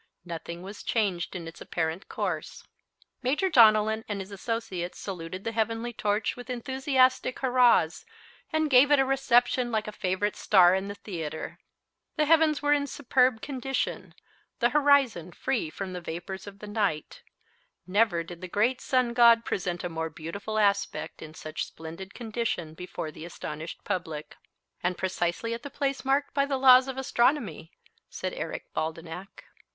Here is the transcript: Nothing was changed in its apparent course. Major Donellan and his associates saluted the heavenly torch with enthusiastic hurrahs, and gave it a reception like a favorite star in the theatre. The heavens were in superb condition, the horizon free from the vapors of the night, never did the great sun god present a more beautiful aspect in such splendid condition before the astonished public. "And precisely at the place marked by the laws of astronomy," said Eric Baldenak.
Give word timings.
Nothing 0.25 0.63
was 0.63 0.81
changed 0.81 1.35
in 1.35 1.47
its 1.47 1.61
apparent 1.61 2.09
course. 2.09 2.63
Major 3.21 3.51
Donellan 3.51 4.03
and 4.09 4.19
his 4.19 4.31
associates 4.31 4.97
saluted 4.97 5.43
the 5.43 5.51
heavenly 5.51 5.93
torch 5.93 6.35
with 6.35 6.49
enthusiastic 6.49 7.37
hurrahs, 7.37 8.03
and 8.51 8.67
gave 8.71 8.89
it 8.89 8.97
a 8.97 9.05
reception 9.05 9.71
like 9.71 9.87
a 9.87 9.91
favorite 9.91 10.35
star 10.35 10.73
in 10.73 10.87
the 10.87 10.95
theatre. 10.95 11.59
The 12.15 12.25
heavens 12.25 12.63
were 12.63 12.73
in 12.73 12.87
superb 12.87 13.41
condition, 13.43 14.15
the 14.57 14.69
horizon 14.69 15.33
free 15.33 15.69
from 15.69 15.93
the 15.93 16.01
vapors 16.01 16.47
of 16.47 16.57
the 16.57 16.67
night, 16.67 17.21
never 17.85 18.23
did 18.23 18.41
the 18.41 18.47
great 18.47 18.81
sun 18.81 19.13
god 19.13 19.45
present 19.45 19.83
a 19.83 19.87
more 19.89 20.09
beautiful 20.09 20.57
aspect 20.57 21.21
in 21.21 21.35
such 21.35 21.67
splendid 21.67 22.15
condition 22.15 22.73
before 22.73 23.11
the 23.11 23.23
astonished 23.23 23.83
public. 23.83 24.35
"And 24.81 24.97
precisely 24.97 25.53
at 25.53 25.61
the 25.61 25.69
place 25.69 26.03
marked 26.03 26.33
by 26.33 26.47
the 26.47 26.57
laws 26.57 26.87
of 26.87 26.97
astronomy," 26.97 27.71
said 28.09 28.33
Eric 28.33 28.65
Baldenak. 28.73 29.43